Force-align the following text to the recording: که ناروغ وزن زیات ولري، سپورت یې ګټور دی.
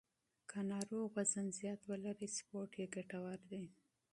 که 0.49 0.59
ناروغ 0.71 1.05
وزن 1.17 1.47
زیات 1.57 1.81
ولري، 1.85 2.27
سپورت 2.37 2.71
یې 2.79 2.85
ګټور 2.95 3.39
دی. 3.49 3.63